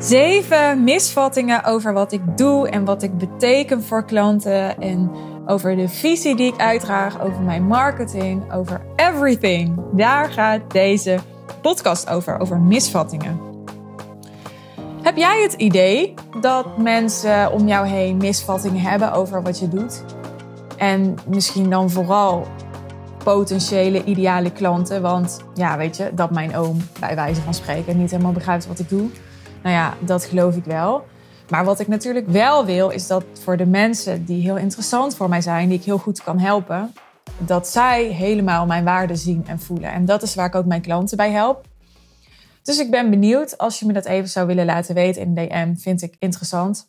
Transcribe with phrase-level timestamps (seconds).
[0.00, 4.80] Zeven misvattingen over wat ik doe en wat ik beteken voor klanten.
[4.80, 5.10] En
[5.46, 9.80] over de visie die ik uitdraag, over mijn marketing, over everything.
[9.92, 11.18] Daar gaat deze
[11.62, 13.40] podcast over, over misvattingen.
[15.02, 20.04] Heb jij het idee dat mensen om jou heen misvattingen hebben over wat je doet?
[20.76, 22.46] En misschien dan vooral
[23.24, 25.02] potentiële ideale klanten.
[25.02, 28.78] Want ja, weet je, dat mijn oom bij wijze van spreken niet helemaal begrijpt wat
[28.78, 29.10] ik doe.
[29.62, 31.06] Nou ja, dat geloof ik wel.
[31.50, 35.28] Maar wat ik natuurlijk wel wil, is dat voor de mensen die heel interessant voor
[35.28, 36.92] mij zijn, die ik heel goed kan helpen,
[37.38, 39.92] dat zij helemaal mijn waarde zien en voelen.
[39.92, 41.68] En dat is waar ik ook mijn klanten bij help.
[42.62, 45.74] Dus ik ben benieuwd, als je me dat even zou willen laten weten in DM,
[45.74, 46.88] vind ik interessant.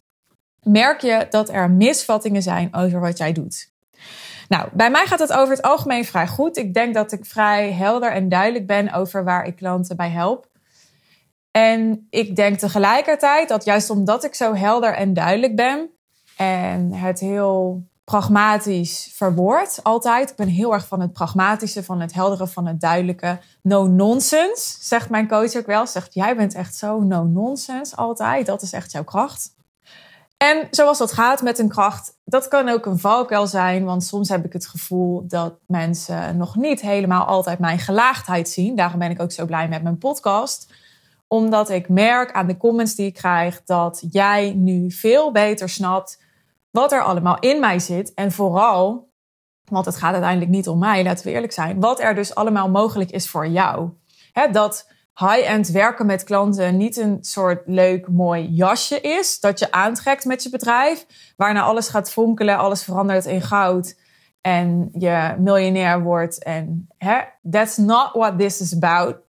[0.64, 3.70] Merk je dat er misvattingen zijn over wat jij doet?
[4.48, 6.58] Nou, bij mij gaat het over het algemeen vrij goed.
[6.58, 10.51] Ik denk dat ik vrij helder en duidelijk ben over waar ik klanten bij help.
[11.52, 15.90] En ik denk tegelijkertijd dat juist omdat ik zo helder en duidelijk ben
[16.38, 20.30] en het heel pragmatisch verwoord altijd.
[20.30, 23.40] Ik ben heel erg van het pragmatische, van het heldere, van het duidelijke.
[23.62, 25.88] No nonsense, zegt mijn coach ook wel.
[25.88, 28.46] Zegt, jij bent echt zo no nonsense altijd.
[28.46, 29.56] Dat is echt jouw kracht.
[30.38, 33.86] En zoals dat gaat met een kracht, dat kan ook een valkuil zijn.
[33.86, 38.76] Want soms heb ik het gevoel dat mensen nog niet helemaal altijd mijn gelaagdheid zien.
[38.76, 40.74] Daarom ben ik ook zo blij met mijn podcast.
[41.34, 46.24] Omdat ik merk aan de comments die ik krijg dat jij nu veel beter snapt
[46.72, 48.14] wat er allemaal in mij zit.
[48.14, 49.10] En vooral,
[49.64, 52.70] want het gaat uiteindelijk niet om mij, laten we eerlijk zijn, wat er dus allemaal
[52.70, 53.90] mogelijk is voor jou.
[54.52, 60.26] dat high-end werken met klanten niet een soort leuk, mooi jasje is dat je aantrekt
[60.26, 61.06] met je bedrijf,
[61.38, 64.00] waarna alles gaat fonkelen, alles verandert in goud
[64.42, 66.44] en je miljonair wordt.
[66.44, 69.30] En hè, that's not what this is about.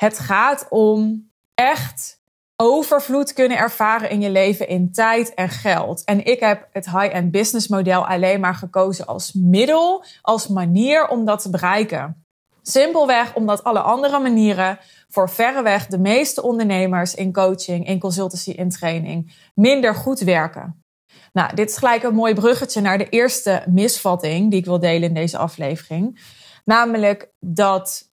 [0.00, 2.20] Het gaat om echt
[2.56, 6.04] overvloed kunnen ervaren in je leven in tijd en geld.
[6.04, 11.24] En ik heb het high-end business model alleen maar gekozen als middel, als manier om
[11.24, 12.24] dat te bereiken.
[12.62, 14.78] Simpelweg omdat alle andere manieren
[15.08, 20.84] voor verreweg de meeste ondernemers in coaching, in consultancy, in training minder goed werken.
[21.32, 25.08] Nou, dit is gelijk een mooi bruggetje naar de eerste misvatting die ik wil delen
[25.08, 26.20] in deze aflevering.
[26.64, 28.08] Namelijk dat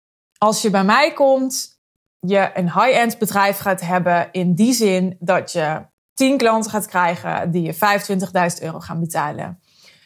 [0.43, 1.72] als je bij mij komt,
[2.27, 7.51] je een high-end bedrijf gaat hebben in die zin dat je 10 klanten gaat krijgen
[7.51, 9.61] die je 25.000 euro gaan betalen.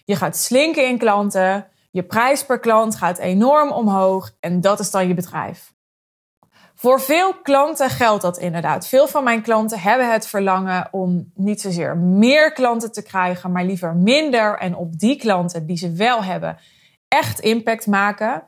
[0.05, 1.67] Je gaat slinken in klanten.
[1.91, 5.75] Je prijs per klant gaat enorm omhoog en dat is dan je bedrijf.
[6.75, 8.89] Voor veel klanten geldt dat inderdaad.
[8.89, 13.65] Veel van mijn klanten hebben het verlangen om niet zozeer meer klanten te krijgen, maar
[13.65, 16.59] liever minder en op die klanten die ze wel hebben
[17.09, 18.43] echt impact maken.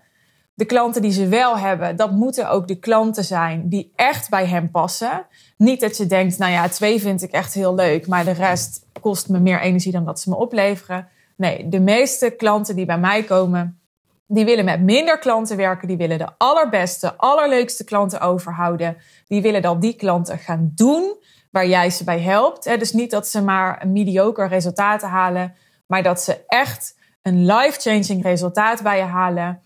[0.58, 4.46] De klanten die ze wel hebben, dat moeten ook de klanten zijn die echt bij
[4.46, 5.26] hen passen.
[5.56, 8.86] Niet dat je denkt, nou ja, twee vind ik echt heel leuk, maar de rest
[9.00, 11.08] kost me meer energie dan dat ze me opleveren.
[11.36, 13.80] Nee, de meeste klanten die bij mij komen,
[14.26, 15.88] die willen met minder klanten werken.
[15.88, 18.96] Die willen de allerbeste, allerleukste klanten overhouden.
[19.26, 21.16] Die willen dat die klanten gaan doen
[21.50, 22.64] waar jij ze bij helpt.
[22.64, 25.54] Dus niet dat ze maar mediocre resultaten halen,
[25.86, 29.62] maar dat ze echt een life-changing resultaat bij je halen.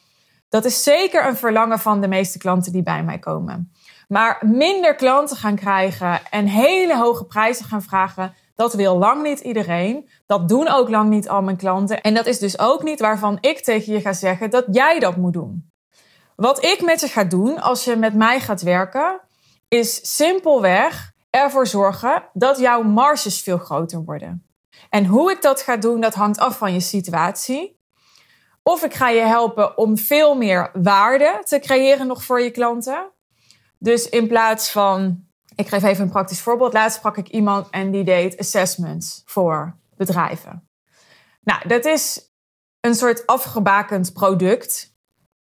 [0.53, 3.73] Dat is zeker een verlangen van de meeste klanten die bij mij komen.
[4.09, 9.41] Maar minder klanten gaan krijgen en hele hoge prijzen gaan vragen, dat wil lang niet
[9.41, 10.09] iedereen.
[10.27, 12.01] Dat doen ook lang niet al mijn klanten.
[12.01, 15.17] En dat is dus ook niet waarvan ik tegen je ga zeggen dat jij dat
[15.17, 15.71] moet doen.
[16.37, 19.21] Wat ik met je ga doen als je met mij gaat werken,
[19.69, 24.47] is simpelweg ervoor zorgen dat jouw marges veel groter worden.
[24.91, 27.81] En hoe ik dat ga doen, dat hangt af van je situatie.
[28.63, 33.11] Of ik ga je helpen om veel meer waarde te creëren nog voor je klanten.
[33.79, 36.73] Dus in plaats van ik geef even een praktisch voorbeeld.
[36.73, 40.69] Laatst sprak ik iemand en die deed assessments voor bedrijven.
[41.41, 42.31] Nou, dat is
[42.81, 44.95] een soort afgebakend product.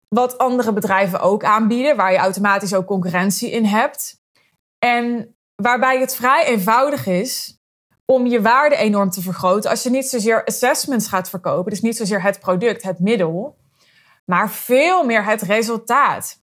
[0.08, 4.20] Wat andere bedrijven ook aanbieden, waar je automatisch ook concurrentie in hebt.
[4.78, 7.57] En waarbij het vrij eenvoudig is
[8.10, 9.70] om je waarde enorm te vergroten.
[9.70, 13.56] Als je niet zozeer assessments gaat verkopen, dus niet zozeer het product, het middel,
[14.25, 16.43] maar veel meer het resultaat.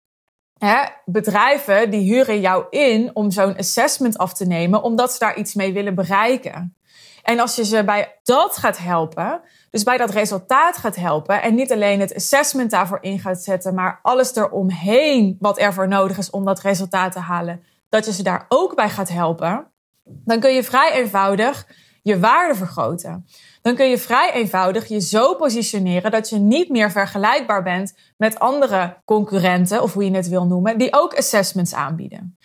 [1.05, 5.53] Bedrijven die huren jou in om zo'n assessment af te nemen, omdat ze daar iets
[5.53, 6.75] mee willen bereiken.
[7.23, 11.55] En als je ze bij dat gaat helpen, dus bij dat resultaat gaat helpen en
[11.55, 16.29] niet alleen het assessment daarvoor in gaat zetten, maar alles eromheen wat ervoor nodig is
[16.29, 19.70] om dat resultaat te halen, dat je ze daar ook bij gaat helpen,
[20.03, 21.67] dan kun je vrij eenvoudig
[22.03, 23.25] je waarde vergroten
[23.61, 28.39] dan kun je vrij eenvoudig je zo positioneren dat je niet meer vergelijkbaar bent met
[28.39, 32.37] andere concurrenten, of hoe je het wil noemen, die ook assessments aanbieden.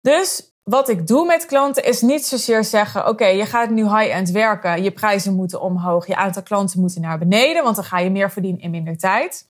[0.00, 4.30] Dus wat ik doe met klanten is niet zozeer zeggen: oké, je gaat nu high-end
[4.30, 8.10] werken, je prijzen moeten omhoog, je aantal klanten moeten naar beneden, want dan ga je
[8.10, 9.48] meer verdienen in minder tijd.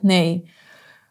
[0.00, 0.50] Nee,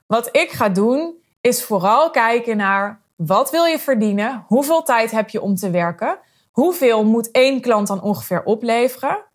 [0.07, 5.29] wat ik ga doen is vooral kijken naar wat wil je verdienen, hoeveel tijd heb
[5.29, 6.19] je om te werken,
[6.51, 9.25] hoeveel moet één klant dan ongeveer opleveren.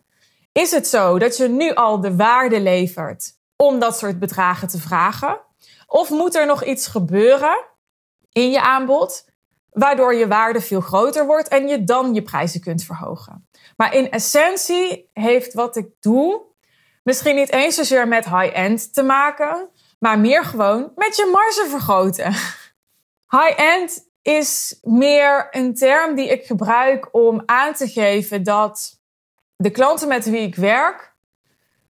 [0.51, 4.79] Is het zo dat je nu al de waarde levert om dat soort bedragen te
[4.79, 5.39] vragen?
[5.87, 7.57] Of moet er nog iets gebeuren
[8.31, 9.29] in je aanbod
[9.69, 13.47] waardoor je waarde veel groter wordt en je dan je prijzen kunt verhogen.
[13.77, 16.41] Maar in essentie heeft wat ik doe
[17.03, 22.35] misschien niet eens zozeer met high-end te maken, maar meer gewoon met je marge vergroten.
[23.29, 28.99] High-end is meer een term die ik gebruik om aan te geven dat
[29.55, 31.13] de klanten met wie ik werk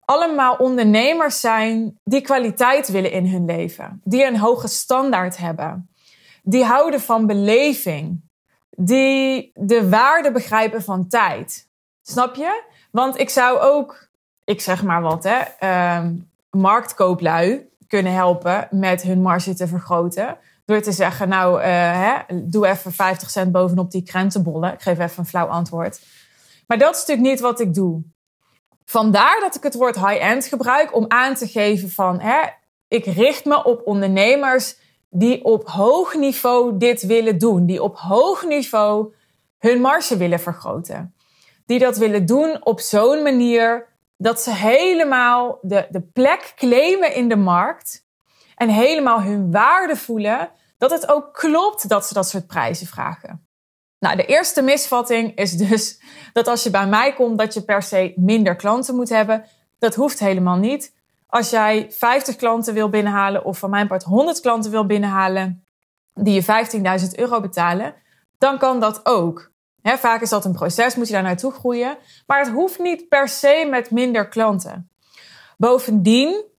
[0.04, 5.92] allemaal ondernemers zijn die kwaliteit willen in hun leven, die een hoge standaard hebben
[6.42, 8.30] die houden van beleving.
[8.76, 11.68] Die de waarde begrijpen van tijd.
[12.02, 12.62] Snap je?
[12.90, 14.08] Want ik zou ook,
[14.44, 16.08] ik zeg maar wat, hè, uh,
[16.50, 20.38] marktkooplui kunnen helpen met hun marge te vergroten.
[20.64, 24.72] Door te zeggen, nou, uh, hè, doe even 50 cent bovenop die krentenbollen.
[24.72, 26.00] Ik geef even een flauw antwoord.
[26.66, 28.02] Maar dat is natuurlijk niet wat ik doe.
[28.84, 32.40] Vandaar dat ik het woord high-end gebruik om aan te geven van, hè,
[32.88, 34.76] ik richt me op ondernemers
[35.10, 37.66] die op hoog niveau dit willen doen.
[37.66, 39.14] Die op hoog niveau
[39.58, 41.14] hun marge willen vergroten.
[41.66, 47.28] Die dat willen doen op zo'n manier dat ze helemaal de, de plek claimen in
[47.28, 48.06] de markt.
[48.62, 50.50] En helemaal hun waarde voelen.
[50.78, 53.46] Dat het ook klopt dat ze dat soort prijzen vragen.
[53.98, 57.82] Nou, de eerste misvatting is dus dat als je bij mij komt, dat je per
[57.82, 59.44] se minder klanten moet hebben.
[59.78, 60.94] Dat hoeft helemaal niet.
[61.26, 65.66] Als jij 50 klanten wil binnenhalen of van mijn part 100 klanten wil binnenhalen
[66.14, 67.94] die je 15.000 euro betalen,
[68.38, 69.52] dan kan dat ook.
[69.82, 71.98] vaak is dat een proces, moet je daar naartoe groeien.
[72.26, 74.90] Maar het hoeft niet per se met minder klanten.
[75.56, 76.50] Bovendien,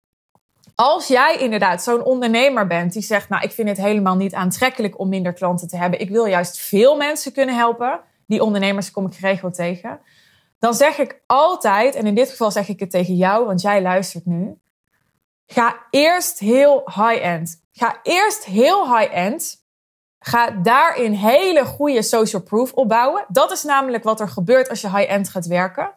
[0.82, 4.99] als jij inderdaad zo'n ondernemer bent die zegt, nou ik vind het helemaal niet aantrekkelijk
[4.99, 6.00] om minder klanten te hebben.
[6.00, 8.00] Ik wil juist veel mensen kunnen helpen.
[8.26, 10.00] Die ondernemers kom ik geregeld tegen.
[10.58, 13.82] Dan zeg ik altijd, en in dit geval zeg ik het tegen jou, want jij
[13.82, 14.58] luistert nu.
[15.46, 17.62] Ga eerst heel high-end.
[17.73, 19.64] Ga eerst heel high-end.
[20.19, 23.25] Ga daarin hele goede social proof opbouwen.
[23.29, 25.90] Dat is namelijk wat er gebeurt als je high-end gaat werken.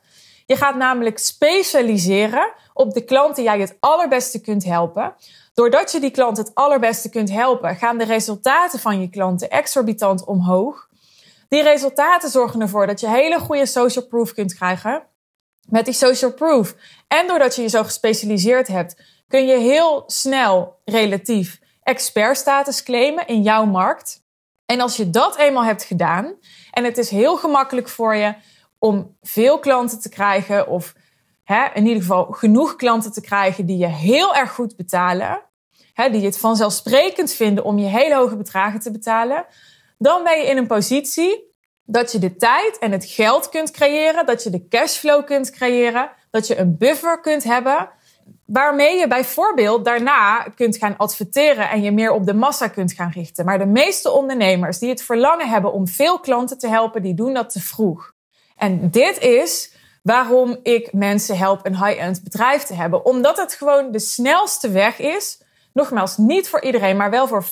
[0.45, 5.15] Je gaat namelijk specialiseren op de klant die jij het allerbeste kunt helpen.
[5.53, 10.25] Doordat je die klant het allerbeste kunt helpen, gaan de resultaten van je klanten exorbitant
[10.25, 10.89] omhoog.
[11.49, 15.03] Die resultaten zorgen ervoor dat je hele goede social proof kunt krijgen.
[15.69, 16.75] Met die social proof.
[17.07, 23.41] En doordat je je zo gespecialiseerd hebt, kun je heel snel relatief expertstatus claimen in
[23.41, 24.23] jouw markt.
[24.65, 26.33] En als je dat eenmaal hebt gedaan,
[26.71, 28.35] en het is heel gemakkelijk voor je
[28.79, 30.93] om veel klanten te krijgen, of
[31.43, 35.41] hè, in ieder geval genoeg klanten te krijgen die je heel erg goed betalen,
[35.93, 39.45] hè, die het vanzelfsprekend vinden om je hele hoge bedragen te betalen,
[39.97, 41.53] dan ben je in een positie
[41.85, 46.09] dat je de tijd en het geld kunt creëren, dat je de cashflow kunt creëren,
[46.29, 47.89] dat je een buffer kunt hebben
[48.45, 53.11] waarmee je bijvoorbeeld daarna kunt gaan adverteren en je meer op de massa kunt gaan
[53.11, 53.45] richten.
[53.45, 57.33] Maar de meeste ondernemers die het verlangen hebben om veel klanten te helpen, die doen
[57.33, 58.13] dat te vroeg.
[58.55, 63.05] En dit is waarom ik mensen help een high-end bedrijf te hebben.
[63.05, 65.41] Omdat het gewoon de snelste weg is.
[65.73, 67.47] Nogmaals, niet voor iedereen, maar wel voor 95%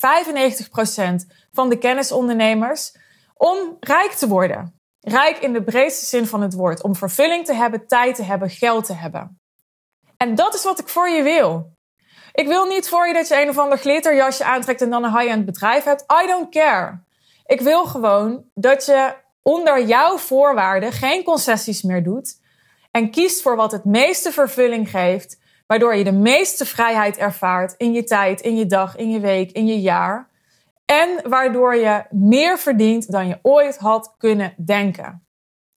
[1.52, 2.96] van de kennisondernemers.
[3.34, 4.80] Om rijk te worden.
[5.00, 6.82] Rijk in de breedste zin van het woord.
[6.82, 9.40] Om vervulling te hebben, tijd te hebben, geld te hebben.
[10.16, 11.72] En dat is wat ik voor je wil.
[12.32, 15.18] Ik wil niet voor je dat je een of ander glitterjasje aantrekt en dan een
[15.18, 16.04] high-end bedrijf hebt.
[16.22, 16.98] I don't care.
[17.46, 22.40] Ik wil gewoon dat je onder jouw voorwaarden geen concessies meer doet.
[22.90, 25.40] En kiest voor wat het meeste vervulling geeft.
[25.66, 29.52] Waardoor je de meeste vrijheid ervaart in je tijd, in je dag, in je week,
[29.52, 30.28] in je jaar.
[30.84, 35.26] En waardoor je meer verdient dan je ooit had kunnen denken.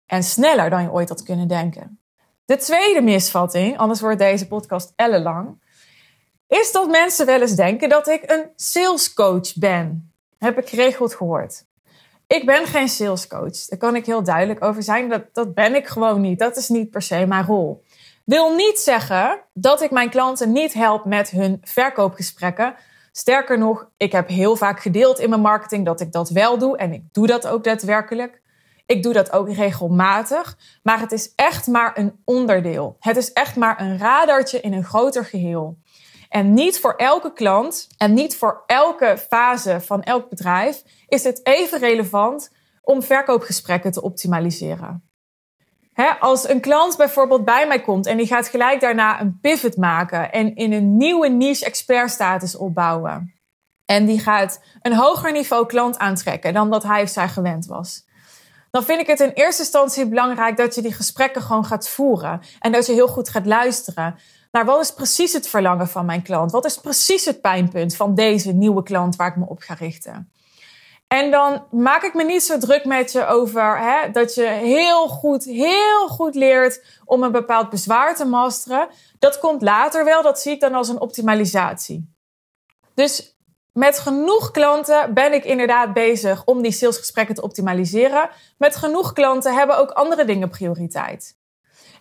[0.07, 2.01] En sneller dan je ooit had kunnen denken.
[2.45, 5.63] De tweede misvatting, anders wordt deze podcast ellenlang,
[6.49, 10.13] is dat mensen wel eens denken dat ik een salescoach ben.
[10.39, 11.65] Heb ik geregeld gehoord.
[12.27, 13.67] Ik ben geen salescoach.
[13.67, 15.09] Daar kan ik heel duidelijk over zijn.
[15.09, 16.39] Dat, dat ben ik gewoon niet.
[16.39, 17.85] Dat is niet per se mijn rol.
[18.25, 22.75] Wil niet zeggen dat ik mijn klanten niet help met hun verkoopgesprekken.
[23.13, 26.77] Sterker nog, ik heb heel vaak gedeeld in mijn marketing dat ik dat wel doe.
[26.77, 28.41] En ik doe dat ook daadwerkelijk.
[28.87, 32.97] Ik doe dat ook regelmatig, maar het is echt maar een onderdeel.
[33.01, 35.77] Het is echt maar een radartje in een groter geheel.
[36.37, 41.41] En niet voor elke klant en niet voor elke fase van elk bedrijf is het
[41.43, 42.51] even relevant
[42.83, 45.11] om verkoopgesprekken te optimaliseren.
[46.21, 50.33] als een klant bijvoorbeeld bij mij komt en die gaat gelijk daarna een pivot maken
[50.33, 53.35] en in een nieuwe niche expertstatus opbouwen.
[53.85, 58.05] En die gaat een hoger niveau klant aantrekken dan dat hij of zij gewend was.
[58.71, 62.41] Dan vind ik het in eerste instantie belangrijk dat je die gesprekken gewoon gaat voeren.
[62.61, 64.19] En dat je heel goed gaat luisteren
[64.51, 66.51] naar wat is precies het verlangen van mijn klant?
[66.51, 70.31] Wat is precies het pijnpunt van deze nieuwe klant waar ik me op ga richten?
[71.09, 75.09] En dan maak ik me niet zo druk met je over hè, dat je heel
[75.09, 78.89] goed, heel goed leert om een bepaald bezwaar te masteren.
[79.19, 82.15] Dat komt later wel, dat zie ik dan als een optimalisatie.
[82.95, 83.37] Dus
[83.73, 88.31] met genoeg klanten ben ik inderdaad bezig om die salesgesprekken te optimaliseren.
[88.59, 91.37] Met genoeg klanten hebben ook andere dingen prioriteit.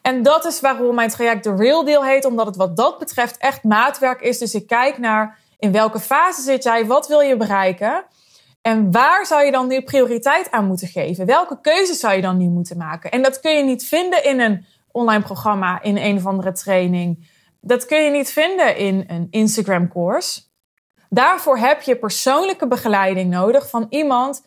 [0.06, 3.38] En dat is waarom mijn traject de Real Deal heet, omdat het wat dat betreft
[3.38, 4.38] echt maatwerk is.
[4.38, 8.06] Dus ik kijk naar in welke fase zit jij, wat wil je bereiken
[8.62, 11.26] en waar zou je dan nu prioriteit aan moeten geven?
[11.26, 13.12] Welke keuzes zou je dan nu moeten maken?
[13.12, 17.30] En dat kun je niet vinden in een online programma, in een of andere training.
[17.62, 20.42] Dat kun je niet vinden in een Instagram course.
[21.10, 24.44] Daarvoor heb je persoonlijke begeleiding nodig van iemand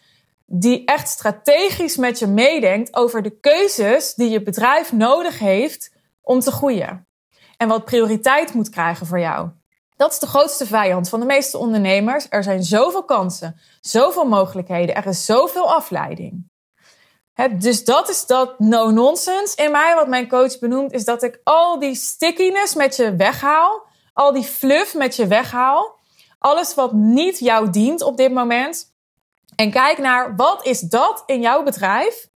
[0.51, 6.41] die echt strategisch met je meedenkt over de keuzes die je bedrijf nodig heeft om
[6.41, 7.07] te groeien.
[7.57, 9.49] En wat prioriteit moet krijgen voor jou.
[9.97, 12.27] Dat is de grootste vijand van de meeste ondernemers.
[12.29, 16.51] Er zijn zoveel kansen, zoveel mogelijkheden, er is zoveel afleiding.
[17.59, 21.79] dus dat is dat no-nonsense in mij, wat mijn coach benoemt, is dat ik al
[21.79, 25.99] die stickiness met je weghaal, al die fluff met je weghaal,
[26.39, 28.97] alles wat niet jou dient op dit moment.
[29.61, 32.29] En kijk naar wat is dat in jouw bedrijf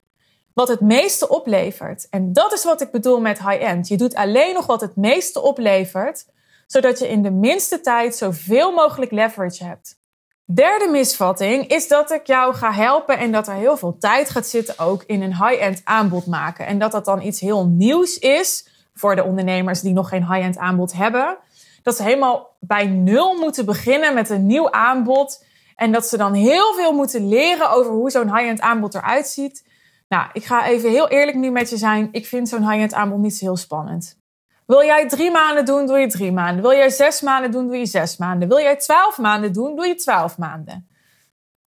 [0.55, 2.09] wat het meeste oplevert.
[2.11, 3.89] En dat is wat ik bedoel met high-end.
[3.89, 6.25] Je doet alleen nog wat het meeste oplevert
[6.67, 10.01] zodat je in de minste tijd zoveel mogelijk leverage hebt.
[10.45, 14.47] Derde misvatting is dat ik jou ga helpen en dat er heel veel tijd gaat
[14.47, 16.67] zitten ook in een high-end aanbod maken.
[16.67, 20.59] En dat dat dan iets heel nieuws is voor de ondernemers die nog geen high-end
[20.59, 21.37] aanbod hebben.
[21.83, 25.45] Dat ze helemaal bij nul moeten beginnen met een nieuw aanbod.
[25.83, 29.67] En dat ze dan heel veel moeten leren over hoe zo'n high-end aanbod eruit ziet.
[30.09, 32.09] Nou, ik ga even heel eerlijk nu met je zijn.
[32.13, 34.19] Ik vind zo'n high-end aanbod niet zo heel spannend.
[34.67, 36.63] Wil jij drie maanden doen, doe je drie maanden.
[36.63, 38.49] Wil jij zes maanden doen, doe je zes maanden.
[38.49, 40.89] Wil jij twaalf maanden doen, doe je twaalf maanden.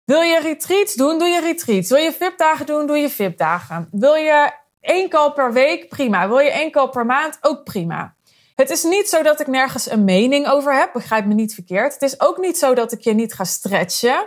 [0.05, 1.89] Wil je retreats doen, doe je retreats.
[1.89, 3.89] Wil je VIP-dagen doen, doe je VIP-dagen.
[3.91, 6.29] Wil je één call per week, prima.
[6.29, 8.14] Wil je één call per maand, ook prima.
[8.55, 11.93] Het is niet zo dat ik nergens een mening over heb, begrijp me niet verkeerd.
[11.93, 14.27] Het is ook niet zo dat ik je niet ga stretchen.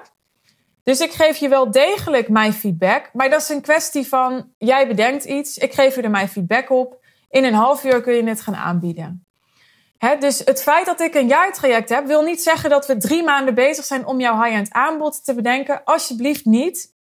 [0.83, 3.09] Dus ik geef je wel degelijk mijn feedback.
[3.13, 6.69] Maar dat is een kwestie van, jij bedenkt iets, ik geef je er mijn feedback
[6.69, 7.05] op.
[7.29, 9.25] In een half uur kun je het gaan aanbieden.
[10.19, 13.53] dus het feit dat ik een jaartraject heb, wil niet zeggen dat we drie maanden
[13.53, 15.83] bezig zijn om jouw high-end aanbod te bedenken.
[15.83, 16.95] Alsjeblieft niet.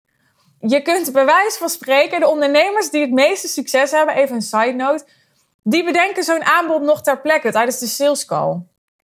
[0.59, 4.41] Je kunt bij wijze van spreken, de ondernemers die het meeste succes hebben, even een
[4.41, 5.05] side note,
[5.67, 8.61] die bedenken zo'n aanbod nog ter plekke tijdens de sales call.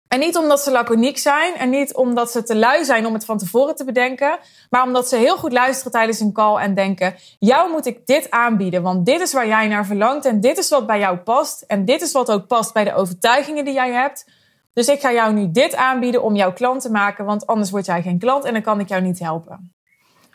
[0.08, 3.24] En niet omdat ze laconiek zijn en niet omdat ze te lui zijn om het
[3.24, 4.38] van tevoren te bedenken,
[4.70, 8.30] maar omdat ze heel goed luisteren tijdens een call en denken: jou moet ik dit
[8.30, 11.62] aanbieden, want dit is waar jij naar verlangt en dit is wat bij jou past
[11.62, 14.26] en dit is wat ook past bij de overtuigingen die jij hebt.
[14.72, 17.86] Dus ik ga jou nu dit aanbieden om jouw klant te maken, want anders word
[17.86, 19.74] jij geen klant en dan kan ik jou niet helpen.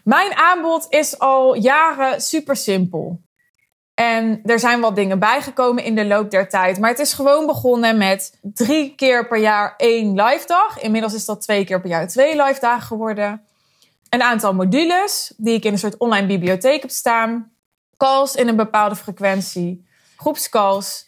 [0.04, 3.22] Mijn aanbod is al jaren super simpel.
[3.94, 6.80] En er zijn wat dingen bijgekomen in de loop der tijd.
[6.80, 10.80] Maar het is gewoon begonnen met drie keer per jaar één live dag.
[10.80, 13.46] Inmiddels is dat twee keer per jaar twee live dagen geworden.
[14.10, 17.52] Een aantal modules die ik in een soort online bibliotheek heb staan.
[17.98, 19.88] Calls in een bepaalde frequentie.
[20.18, 21.08] Groepscalls.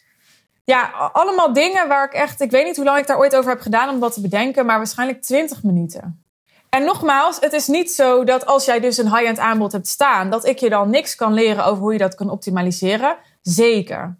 [0.64, 2.40] Ja, allemaal dingen waar ik echt...
[2.40, 4.66] Ik weet niet hoe lang ik daar ooit over heb gedaan om dat te bedenken.
[4.66, 6.25] Maar waarschijnlijk 20 minuten.
[6.76, 10.30] En nogmaals, het is niet zo dat als jij dus een high-end aanbod hebt staan,
[10.30, 13.16] dat ik je dan niks kan leren over hoe je dat kan optimaliseren.
[13.42, 14.18] Zeker.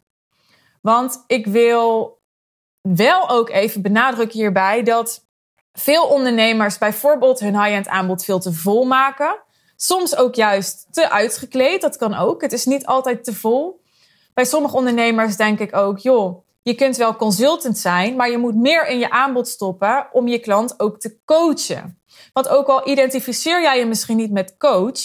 [0.80, 2.18] Want ik wil
[2.80, 5.24] wel ook even benadrukken hierbij dat
[5.72, 9.38] veel ondernemers bijvoorbeeld hun high-end aanbod veel te vol maken.
[9.76, 12.42] Soms ook juist te uitgekleed, dat kan ook.
[12.42, 13.82] Het is niet altijd te vol.
[14.34, 18.54] Bij sommige ondernemers denk ik ook, joh, je kunt wel consultant zijn, maar je moet
[18.54, 21.98] meer in je aanbod stoppen om je klant ook te coachen.
[22.32, 25.00] Want ook al identificeer jij je misschien niet met coach,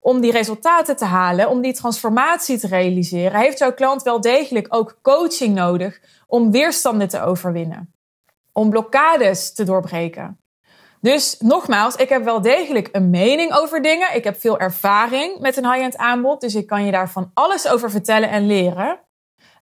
[0.00, 4.66] om die resultaten te halen, om die transformatie te realiseren, heeft jouw klant wel degelijk
[4.68, 7.94] ook coaching nodig om weerstanden te overwinnen,
[8.52, 10.40] om blokkades te doorbreken.
[11.00, 14.14] Dus nogmaals, ik heb wel degelijk een mening over dingen.
[14.14, 17.68] Ik heb veel ervaring met een high-end aanbod, dus ik kan je daar van alles
[17.68, 19.00] over vertellen en leren.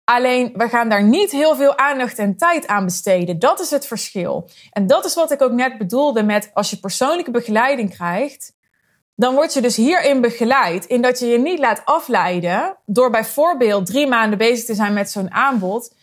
[0.10, 3.40] Alleen we gaan daar niet heel veel aandacht en tijd aan besteden.
[3.40, 4.50] Dat is het verschil.
[4.72, 8.54] En dat is wat ik ook net bedoelde met als je persoonlijke begeleiding krijgt,
[9.16, 10.86] dan word je dus hierin begeleid.
[10.86, 15.12] In dat je je niet laat afleiden door bijvoorbeeld drie maanden bezig te zijn met
[15.12, 15.96] zo'n aanbod.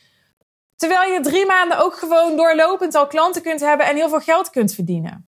[0.76, 4.50] Terwijl je drie maanden ook gewoon doorlopend al klanten kunt hebben en heel veel geld
[4.50, 5.28] kunt verdienen.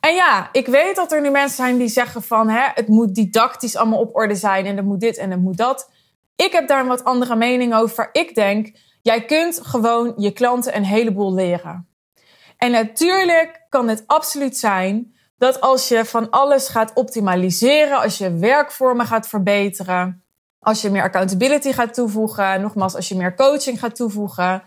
[0.00, 3.14] En ja, ik weet dat er nu mensen zijn die zeggen van hè, het moet
[3.14, 5.90] didactisch allemaal op orde zijn en het moet dit en het moet dat.
[6.36, 8.08] Ik heb daar een wat andere mening over.
[8.12, 11.88] Ik denk, jij kunt gewoon je klanten een heleboel leren.
[12.56, 18.36] En natuurlijk kan het absoluut zijn dat als je van alles gaat optimaliseren, als je
[18.36, 20.24] werkvormen gaat verbeteren,
[20.58, 24.62] als je meer accountability gaat toevoegen, nogmaals, als je meer coaching gaat toevoegen,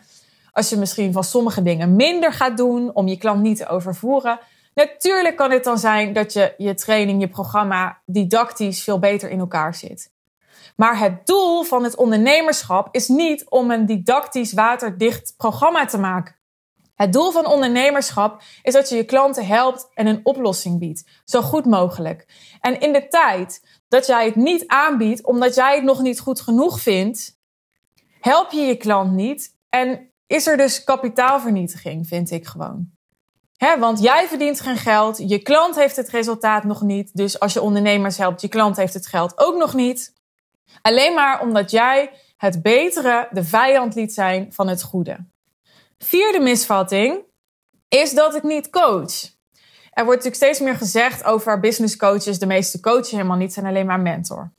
[0.52, 4.40] als je misschien van sommige dingen minder gaat doen om je klant niet te overvoeren.
[4.74, 9.40] Natuurlijk kan het dan zijn dat je je training, je programma didactisch veel beter in
[9.40, 10.12] elkaar zit.
[10.80, 16.36] Maar het doel van het ondernemerschap is niet om een didactisch waterdicht programma te maken.
[16.96, 21.42] Het doel van ondernemerschap is dat je je klanten helpt en een oplossing biedt, zo
[21.42, 22.28] goed mogelijk.
[22.60, 26.42] En in de tijd dat jij het niet aanbiedt omdat jij het nog niet goed
[26.42, 27.40] genoeg vindt,
[28.20, 32.92] help je je klant niet en is er dus kapitaalvernietiging, vind ik gewoon.
[33.80, 37.16] Want jij verdient geen geld, je klant heeft het resultaat nog niet.
[37.16, 40.18] Dus als je ondernemers helpt, je klant heeft het geld ook nog niet.
[40.82, 45.18] Alleen maar omdat jij het betere de vijand liet zijn van het goede.
[45.98, 47.24] Vierde misvatting
[47.88, 49.38] is dat ik niet coach.
[49.92, 52.40] Er wordt natuurlijk steeds meer gezegd over business coaches.
[52.40, 54.54] De meeste coachen helemaal niet, zijn alleen maar mentor.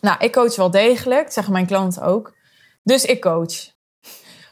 [0.00, 2.34] Nou, ik coach wel degelijk, zeggen mijn klanten ook.
[2.82, 3.72] Dus ik coach.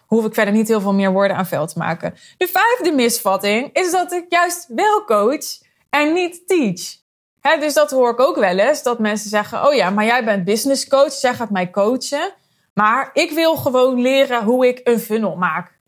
[0.06, 2.14] Hoef ik verder niet heel veel meer woorden aan veld te maken.
[2.36, 5.44] De vijfde misvatting is dat ik juist wel coach
[5.90, 7.06] en niet teach
[7.40, 8.82] dus dat hoor ik ook wel eens.
[8.82, 11.20] Dat mensen zeggen: Oh ja, maar jij bent business coach.
[11.20, 12.32] Jij gaat mij coachen.
[12.74, 15.78] Maar ik wil gewoon leren hoe ik een funnel maak.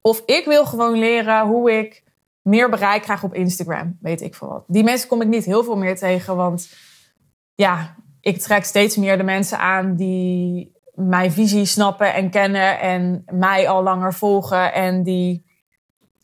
[0.00, 2.02] Of ik wil gewoon leren hoe ik
[2.42, 3.98] meer bereik krijg op Instagram.
[4.00, 4.64] Weet ik veel wat.
[4.66, 6.36] Die mensen kom ik niet heel veel meer tegen.
[6.36, 6.68] Want
[7.54, 12.80] ja, ik trek steeds meer de mensen aan die mijn visie snappen en kennen.
[12.80, 14.72] En mij al langer volgen.
[14.72, 15.50] En die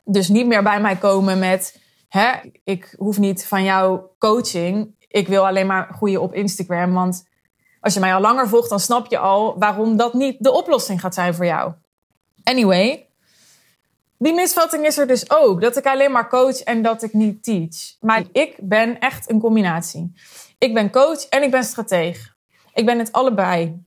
[0.04, 2.32] dus niet meer bij mij komen met hè,
[2.64, 4.96] ik hoef niet van jou coaching.
[5.08, 6.92] Ik wil alleen maar groeien op Instagram.
[6.92, 7.24] Want
[7.80, 11.00] als je mij al langer volgt, dan snap je al waarom dat niet de oplossing
[11.00, 11.72] gaat zijn voor jou.
[12.42, 13.08] Anyway,
[14.18, 15.60] die misvatting is er dus ook.
[15.60, 17.96] Dat ik alleen maar coach en dat ik niet teach.
[18.00, 20.12] Maar ik ben echt een combinatie.
[20.58, 22.36] Ik ben coach en ik ben strateeg.
[22.74, 23.86] Ik ben het allebei.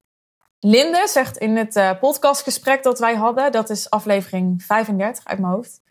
[0.59, 5.53] Linde zegt in het uh, podcastgesprek dat wij hadden, dat is aflevering 35 uit mijn
[5.53, 5.81] hoofd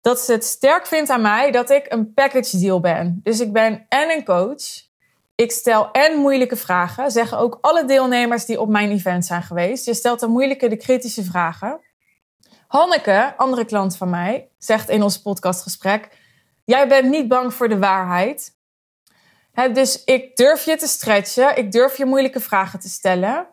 [0.00, 3.20] dat ze het sterk vindt aan mij dat ik een package deal ben.
[3.22, 4.88] Dus ik ben en een coach.
[5.34, 7.10] Ik stel en moeilijke vragen.
[7.10, 9.84] Zeggen ook alle deelnemers die op mijn event zijn geweest.
[9.84, 11.80] Je stelt de moeilijke, de kritische vragen.
[12.66, 16.08] Hanneke, andere klant van mij, zegt in ons podcastgesprek:
[16.64, 18.56] Jij bent niet bang voor de waarheid.
[19.72, 21.56] dus ik durf je te stretchen.
[21.56, 23.46] Ik durf je moeilijke vragen te stellen.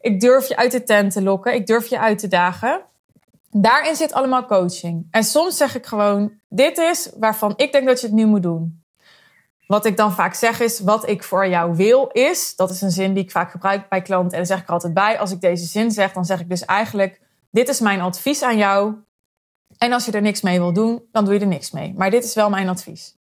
[0.00, 1.54] Ik durf je uit de tent te lokken.
[1.54, 2.84] Ik durf je uit te dagen.
[3.56, 5.06] Daarin zit allemaal coaching.
[5.10, 8.42] En soms zeg ik gewoon: dit is waarvan ik denk dat je het nu moet
[8.42, 8.84] doen.
[9.66, 12.56] Wat ik dan vaak zeg is: wat ik voor jou wil is.
[12.56, 14.30] Dat is een zin die ik vaak gebruik bij klanten.
[14.30, 15.18] En daar zeg ik er altijd bij.
[15.18, 18.56] Als ik deze zin zeg, dan zeg ik dus eigenlijk: dit is mijn advies aan
[18.56, 18.94] jou.
[19.78, 21.94] En als je er niks mee wil doen, dan doe je er niks mee.
[21.96, 23.16] Maar dit is wel mijn advies.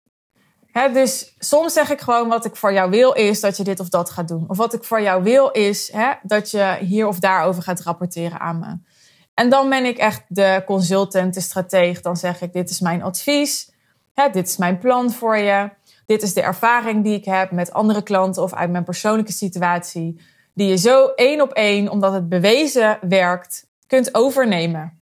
[0.93, 3.89] dus soms zeg ik gewoon wat ik voor jou wil is dat je dit of
[3.89, 4.45] dat gaat doen.
[4.47, 5.91] Of wat ik voor jou wil is
[6.23, 8.90] dat je hier of daarover gaat rapporteren aan me.
[9.33, 12.01] En dan ben ik echt de consultant, de strateeg.
[12.01, 13.71] Dan zeg ik, dit is mijn advies.
[14.13, 15.69] Hè, dit is mijn plan voor je.
[16.05, 20.21] Dit is de ervaring die ik heb met andere klanten of uit mijn persoonlijke situatie.
[20.53, 24.99] Die je zo één op één, omdat het bewezen werkt, kunt overnemen.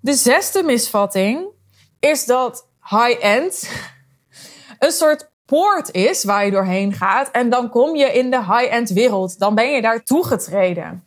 [0.00, 1.46] De zesde misvatting
[2.00, 3.70] is dat high-end
[4.78, 7.30] een soort poort is waar je doorheen gaat.
[7.30, 9.38] En dan kom je in de high-end wereld.
[9.38, 11.04] Dan ben je daar toegetreden.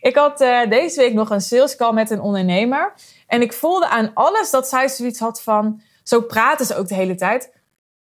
[0.00, 2.94] Ik had uh, deze week nog een sales call met een ondernemer.
[3.26, 5.80] En ik voelde aan alles dat zij zoiets had van.
[6.02, 7.52] Zo praten ze ook de hele tijd.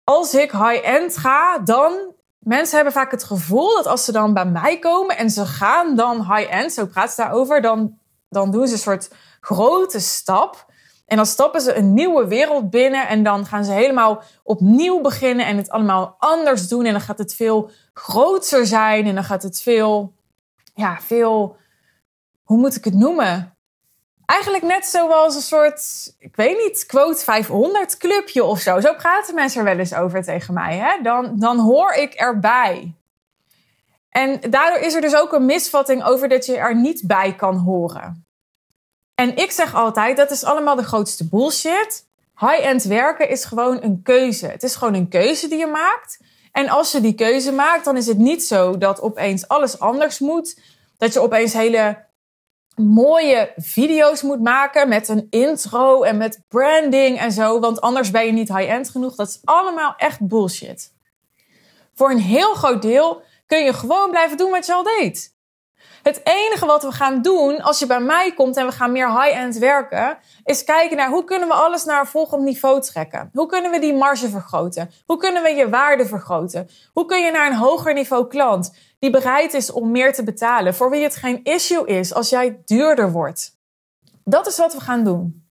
[0.05, 2.15] Als ik high-end ga, dan.
[2.39, 5.97] Mensen hebben vaak het gevoel dat als ze dan bij mij komen en ze gaan
[5.97, 10.67] dan high-end, zo praat ze daarover, dan, dan doen ze een soort grote stap.
[11.07, 15.47] En dan stappen ze een nieuwe wereld binnen en dan gaan ze helemaal opnieuw beginnen
[15.47, 16.85] en het allemaal anders doen.
[16.85, 20.13] En dan gaat het veel groter zijn en dan gaat het veel,
[20.75, 21.57] ja, veel
[22.47, 23.57] hoe moet ik het noemen?
[24.27, 28.81] Eigenlijk net zoals een soort, ik weet niet, quote 500 clubje of zo.
[28.81, 30.77] Zo praten mensen er wel eens over tegen mij.
[30.77, 31.03] Hè?
[31.03, 32.95] Dan, dan hoor ik erbij.
[34.09, 37.57] En daardoor is er dus ook een misvatting over dat je er niet bij kan
[37.57, 38.27] horen.
[39.15, 42.07] En ik zeg altijd, dat is allemaal de grootste bullshit.
[42.39, 44.47] High-end werken is gewoon een keuze.
[44.47, 46.19] Het is gewoon een keuze die je maakt.
[46.53, 50.19] En als je die keuze maakt, dan is het niet zo dat opeens alles anders
[50.19, 50.61] moet.
[50.99, 52.06] Dat je opeens hele
[52.77, 57.61] mooie video's moet maken met een intro en met branding en zo.
[57.61, 59.15] Want anders ben je niet high-end genoeg.
[59.15, 60.95] Dat is allemaal echt bullshit.
[61.95, 65.35] Voor een heel groot deel kun je gewoon blijven doen wat je al deed.
[66.03, 69.23] Het enige wat we gaan doen als je bij mij komt en we gaan meer
[69.23, 73.31] high-end werken, is kijken naar hoe kunnen we alles naar een volgend niveau trekken.
[73.33, 74.91] Hoe kunnen we die marge vergroten?
[75.07, 76.69] Hoe kunnen we je waarde vergroten?
[76.93, 80.75] Hoe kun je naar een hoger niveau klant die bereid is om meer te betalen,
[80.75, 83.59] voor wie het geen issue is als jij duurder wordt?
[84.25, 85.47] Dat is wat we gaan doen.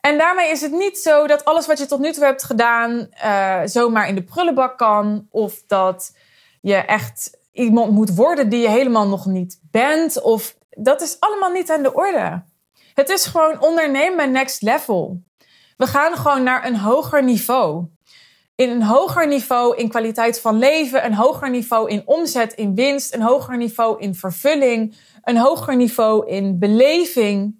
[0.00, 3.08] En daarmee is het niet zo dat alles wat je tot nu toe hebt gedaan
[3.24, 5.26] uh, zomaar in de prullenbak kan.
[5.30, 6.16] Of dat
[6.60, 10.22] je echt iemand moet worden die je helemaal nog niet bent.
[10.22, 12.42] Of dat is allemaal niet aan de orde.
[12.94, 15.22] Het is gewoon ondernemen next level.
[15.76, 17.84] We gaan gewoon naar een hoger niveau.
[18.58, 23.14] In een hoger niveau in kwaliteit van leven, een hoger niveau in omzet, in winst,
[23.14, 27.54] een hoger niveau in vervulling, een hoger niveau in beleving.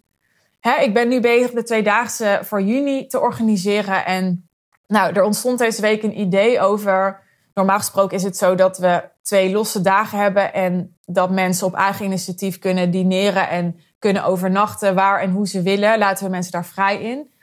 [0.80, 4.04] ik ben nu bezig de tweedaagse voor juni te organiseren.
[4.04, 4.48] En
[4.86, 7.22] nou, er ontstond deze week een idee over.
[7.54, 11.74] Normaal gesproken is het zo dat we twee losse dagen hebben en dat mensen op
[11.74, 15.98] eigen initiatief kunnen dineren en kunnen overnachten waar en hoe ze willen.
[15.98, 17.36] Laten we mensen daar vrij in.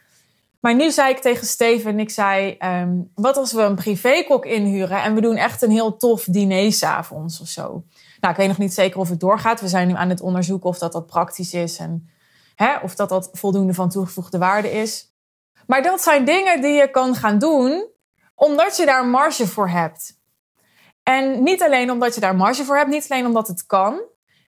[0.66, 5.04] Maar nu zei ik tegen Steven, ik zei, um, wat als we een privékok inhuren
[5.04, 7.84] en we doen echt een heel tof diner s'avonds of zo.
[8.20, 9.62] Nou, ik weet nog niet zeker of het doorgaat.
[9.62, 12.10] We zijn nu aan het onderzoeken of dat dat praktisch is en
[12.56, 15.14] hè, of dat dat voldoende van toegevoegde waarde is.
[15.68, 17.88] Maar dat zijn dingen die je kan gaan doen
[18.36, 20.20] omdat je daar marge voor hebt.
[21.04, 24.02] En niet alleen omdat je daar marge voor hebt, niet alleen omdat het kan.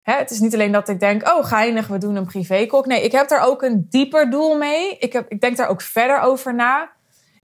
[0.02, 2.86] Hè, het is niet alleen dat ik denk, oh geinig, we doen een privékok.
[2.86, 4.96] Nee, ik heb daar ook een dieper doel mee.
[4.98, 6.90] Ik, heb, ik denk daar ook verder over na.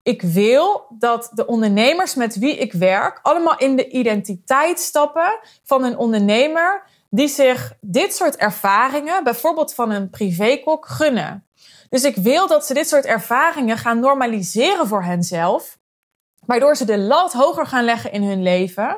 [0.04, 5.84] Ik wil dat de ondernemers met wie ik werk allemaal in de identiteit stappen van
[5.84, 11.48] een ondernemer die zich dit soort ervaringen, bijvoorbeeld van een privékok, gunnen.
[11.90, 15.78] Dus ik wil dat ze dit soort ervaringen gaan normaliseren voor henzelf.
[16.46, 18.98] Waardoor ze de lat hoger gaan leggen in hun leven.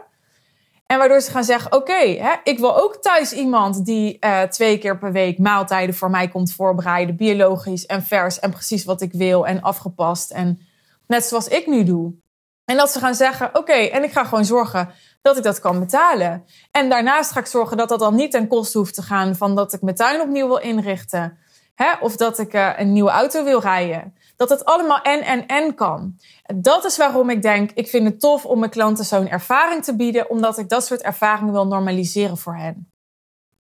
[0.92, 1.98] En waardoor ze gaan zeggen: Oké,
[2.44, 6.54] ik wil ook thuis iemand die uh, twee keer per week maaltijden voor mij komt
[6.54, 7.16] voorbereiden.
[7.16, 10.32] Biologisch en vers en precies wat ik wil en afgepast.
[10.32, 10.60] En
[11.08, 12.14] net zoals ik nu doe.
[12.66, 14.90] En dat ze gaan zeggen: Oké, en ik ga gewoon zorgen
[15.22, 16.46] dat ik dat kan betalen.
[16.72, 19.56] En daarnaast ga ik zorgen dat dat dan niet ten koste hoeft te gaan van
[19.56, 21.38] dat ik mijn tuin opnieuw wil inrichten.
[21.76, 21.94] Hè?
[22.00, 24.16] Of dat ik uh, een nieuwe auto wil rijden.
[24.40, 26.20] Dat het allemaal en en en kan.
[26.56, 29.96] Dat is waarom ik denk, ik vind het tof om mijn klanten zo'n ervaring te
[29.96, 32.92] bieden, omdat ik dat soort ervaringen wil normaliseren voor hen.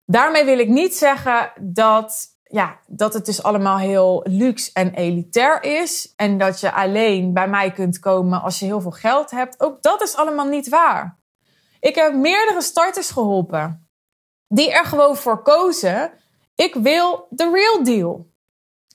[0.06, 5.64] Daarmee wil ik niet zeggen dat, ja, dat het dus allemaal heel luxe en elitair
[5.64, 6.14] is.
[6.16, 9.60] En dat je alleen bij mij kunt komen als je heel veel geld hebt.
[9.62, 11.20] Ook dat is allemaal niet waar.
[11.80, 13.90] Ik heb meerdere starters geholpen
[14.48, 16.12] die er gewoon voor kozen.
[16.56, 18.29] Ik wil de real deal.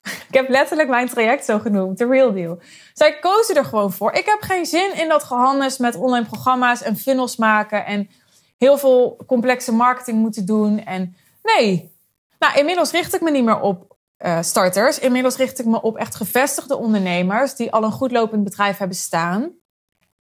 [0.29, 2.59] Ik heb letterlijk mijn traject zo genoemd, de real deal.
[2.93, 4.13] Zij kozen er gewoon voor.
[4.13, 8.11] Ik heb geen zin in dat gehandels met online programma's en funnels maken en
[8.59, 10.85] heel veel complexe marketing moeten doen.
[10.85, 11.93] En nee,
[12.39, 14.99] nou, inmiddels richt ik me niet meer op uh, starters.
[14.99, 18.97] Inmiddels richt ik me op echt gevestigde ondernemers die al een goed lopend bedrijf hebben
[18.97, 19.53] staan.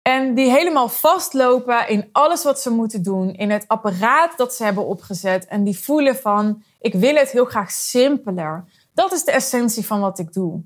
[0.02, 4.64] En die helemaal vastlopen in alles wat ze moeten doen, in het apparaat dat ze
[4.64, 5.46] hebben opgezet.
[5.46, 8.64] En die voelen van, ik wil het heel graag simpeler.
[8.98, 10.62] Dat is de essentie van wat ik doe.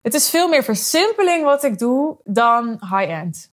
[0.00, 3.52] Het is veel meer versimpeling wat ik doe dan high-end.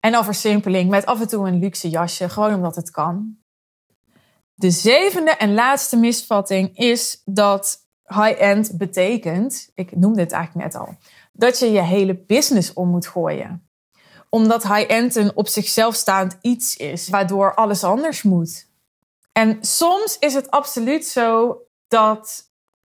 [0.00, 3.38] En dan versimpeling met af en toe een luxe jasje, gewoon omdat het kan.
[4.54, 10.96] De zevende en laatste misvatting is dat high-end betekent, ik noemde het eigenlijk net al,
[11.32, 13.68] dat je je hele business om moet gooien.
[14.28, 18.68] Omdat high-end een op zichzelf staand iets is, waardoor alles anders moet.
[19.32, 21.58] En soms is het absoluut zo
[21.88, 22.45] dat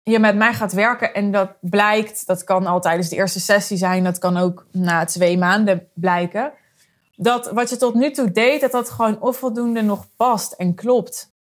[0.05, 3.77] je met mij gaat werken en dat blijkt, dat kan al tijdens de eerste sessie
[3.77, 6.53] zijn, dat kan ook na twee maanden blijken,
[7.17, 11.33] dat wat je tot nu toe deed, dat dat gewoon onvoldoende nog past en klopt.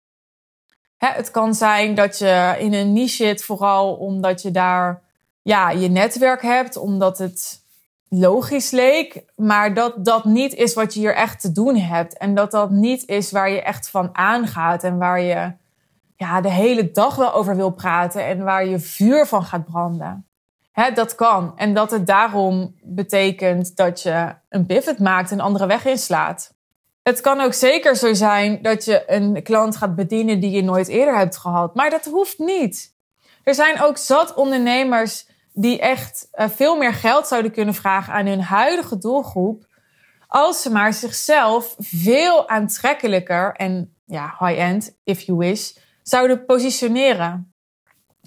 [0.97, 5.03] Hè, het kan zijn dat je in een niche zit, vooral omdat je daar
[5.43, 7.61] ja, je netwerk hebt, omdat het
[8.09, 12.19] logisch leek, maar dat dat niet is wat je hier echt te doen hebt.
[12.19, 15.53] En dat dat niet is waar je echt van aangaat en waar je
[16.17, 20.27] ja, de hele dag wel over wil praten en waar je vuur van gaat branden.
[20.73, 21.53] Hè, dat kan.
[21.57, 26.55] En dat het daarom betekent dat je een pivot maakt, een andere weg inslaat.
[27.03, 30.89] Het kan ook zeker zo zijn dat je een klant gaat bedienen die je nooit
[30.89, 31.75] eerder hebt gehad.
[31.75, 32.95] Maar dat hoeft niet.
[33.45, 38.27] Er zijn ook zat ondernemers die echt uh, veel meer geld zouden kunnen vragen aan
[38.27, 39.67] hun huidige doelgroep.
[40.27, 45.73] Als ze maar zichzelf veel aantrekkelijker en ja, high-end, if you wish,
[46.03, 47.55] zouden positioneren.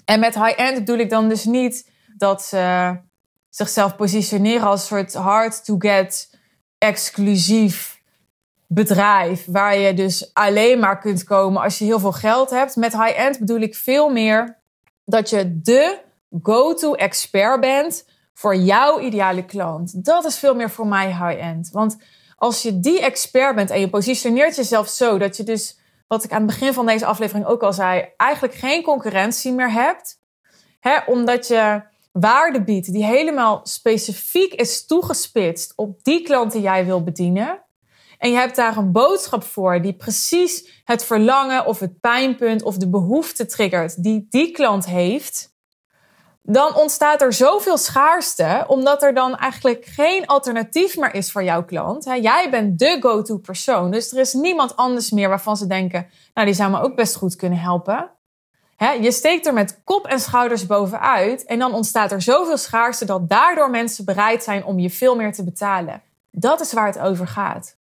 [0.04, 2.96] En met high-end bedoel ik dan dus niet dat ze
[3.48, 6.38] zichzelf positioneren als soort hard to get,
[6.78, 8.00] exclusief
[8.66, 9.44] bedrijf.
[9.46, 12.76] Waar je dus alleen maar kunt komen als je heel veel geld hebt.
[12.76, 14.58] Met high-end bedoel ik veel meer
[15.04, 15.98] dat je de
[16.42, 20.04] go-to expert bent voor jouw ideale klant.
[20.04, 21.70] Dat is veel meer voor mij high-end.
[21.72, 21.96] Want
[22.36, 26.32] als je die expert bent en je positioneert jezelf zo dat je dus, wat ik
[26.32, 30.20] aan het begin van deze aflevering ook al zei, eigenlijk geen concurrentie meer hebt.
[30.80, 36.84] Hè, omdat je waarde biedt die helemaal specifiek is toegespitst op die klant die jij
[36.84, 37.64] wil bedienen.
[38.18, 42.76] En je hebt daar een boodschap voor die precies het verlangen of het pijnpunt of
[42.76, 45.54] de behoefte triggert die die klant heeft.
[46.48, 51.64] Dan ontstaat er zoveel schaarste, omdat er dan eigenlijk geen alternatief meer is voor jouw
[51.64, 52.04] klant.
[52.04, 56.46] Jij bent de go-to persoon, dus er is niemand anders meer waarvan ze denken, nou
[56.46, 58.10] die zou me ook best goed kunnen helpen.
[59.00, 63.28] je steekt er met kop en schouders bovenuit en dan ontstaat er zoveel schaarste dat
[63.28, 66.02] daardoor mensen bereid zijn om je veel meer te betalen.
[66.30, 67.76] Dat is waar het over gaat.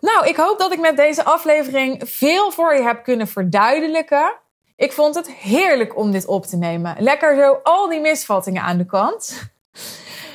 [0.00, 4.32] Nou, ik hoop dat ik met deze aflevering veel voor je heb kunnen verduidelijken.
[4.80, 6.96] Ik vond het heerlijk om dit op te nemen.
[6.98, 9.50] Lekker zo al die misvattingen aan de kant.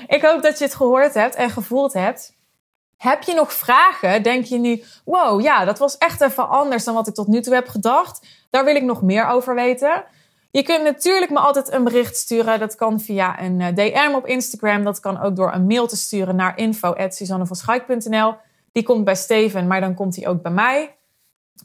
[0.08, 2.36] Ik hoop dat je het gehoord hebt en gevoeld hebt.
[2.97, 4.23] Heb je nog vragen?
[4.23, 7.41] Denk je nu, wow, ja, dat was echt even anders dan wat ik tot nu
[7.41, 8.27] toe heb gedacht.
[8.49, 10.03] Daar wil ik nog meer over weten.
[10.51, 12.60] Je kunt natuurlijk me altijd een bericht sturen.
[12.60, 14.84] Dat kan via een eh, DM op Instagram.
[14.84, 18.36] Dat kan ook door een mail te sturen naar info.suzannevanschaik.nl.
[18.71, 20.95] Die komt bij Steven, maar dan komt hij ook bij mij.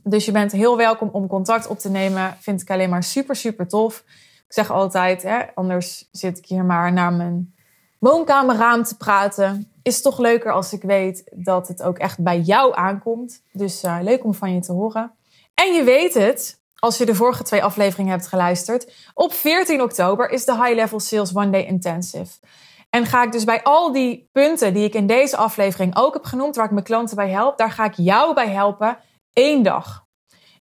[0.02, 2.36] Dus je bent heel welkom om contact op te nemen.
[2.40, 4.04] Vind ik alleen maar super, super tof.
[4.46, 7.54] Ik zeg altijd, hè, anders zit ik hier maar naar mijn
[7.98, 9.72] woonkamerraam te praten.
[9.82, 13.42] Is toch leuker als ik weet dat het ook echt bij jou aankomt.
[13.52, 15.12] Dus uh, leuk om van je te horen.
[15.54, 19.10] En je weet het, als je de vorige twee afleveringen hebt geluisterd.
[19.14, 22.38] Op 14 oktober is de High Level Sales One Day Intensive.
[22.90, 26.24] En ga ik dus bij al die punten die ik in deze aflevering ook heb
[26.24, 28.98] genoemd, waar ik mijn klanten bij help, daar ga ik jou bij helpen.
[29.40, 30.06] Eén dag.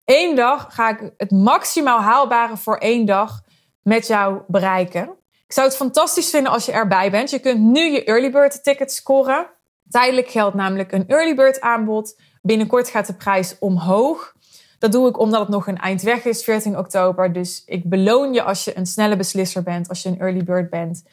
[0.06, 3.42] Eén dag ga ik het maximaal haalbare voor één dag
[3.82, 5.04] met jou bereiken.
[5.48, 7.30] Ik zou het fantastisch vinden als je erbij bent.
[7.30, 9.48] Je kunt nu je early bird ticket scoren.
[9.90, 12.20] Tijdelijk geldt namelijk een early bird aanbod.
[12.42, 14.34] Binnenkort gaat de prijs omhoog.
[14.80, 17.34] Dat doe ik omdat het nog een eind weg is, 14 oktober.
[17.34, 20.70] Dus ik beloon je als je een snelle beslisser bent, als je een early bird
[20.70, 21.04] bent.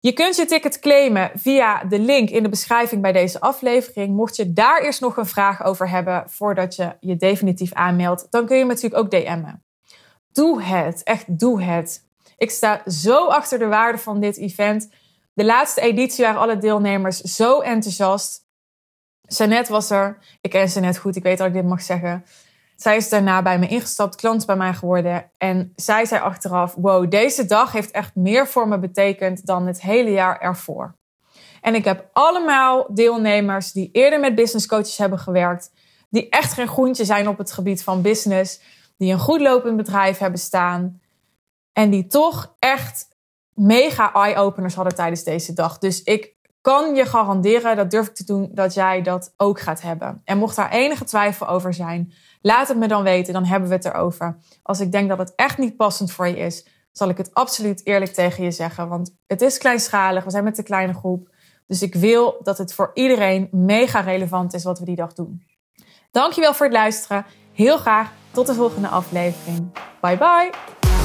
[0.00, 4.16] Je kunt je ticket claimen via de link in de beschrijving bij deze aflevering.
[4.16, 8.46] Mocht je daar eerst nog een vraag over hebben voordat je je definitief aanmeldt, dan
[8.46, 9.64] kun je me natuurlijk ook DM'en.
[10.32, 12.06] Doe het, echt doe het.
[12.36, 14.90] Ik sta zo achter de waarde van dit event.
[15.32, 18.46] De laatste editie waren alle deelnemers zo enthousiast.
[19.22, 20.18] Sanet was er.
[20.40, 22.24] Ik ken Sanet goed, ik weet dat ik dit mag zeggen.
[22.80, 25.30] Zij is daarna bij me ingestapt, klant bij mij geworden.
[25.38, 29.82] En zij zei achteraf: Wow, deze dag heeft echt meer voor me betekend dan het
[29.82, 30.96] hele jaar ervoor.
[31.60, 35.70] En ik heb allemaal deelnemers die eerder met business coaches hebben gewerkt,
[36.10, 38.60] die echt geen groentje zijn op het gebied van business,
[38.96, 41.00] die een goed lopend bedrijf hebben staan
[41.72, 43.08] en die toch echt
[43.54, 45.78] mega eye-openers hadden tijdens deze dag.
[45.78, 49.82] Dus ik kan je garanderen, dat durf ik te doen, dat jij dat ook gaat
[49.82, 50.20] hebben.
[50.24, 53.74] En mocht daar enige twijfel over zijn, Laat het me dan weten, dan hebben we
[53.74, 54.38] het erover.
[54.62, 57.86] Als ik denk dat het echt niet passend voor je is, zal ik het absoluut
[57.86, 58.88] eerlijk tegen je zeggen.
[58.88, 61.28] Want het is kleinschalig, we zijn met een kleine groep.
[61.66, 65.42] Dus ik wil dat het voor iedereen mega relevant is wat we die dag doen.
[66.10, 67.26] Dankjewel voor het luisteren.
[67.52, 69.72] Heel graag tot de volgende aflevering.
[70.00, 70.97] Bye bye.